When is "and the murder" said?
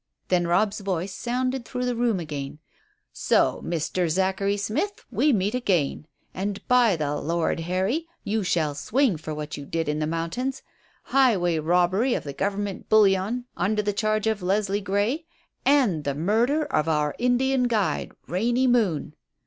15.65-16.65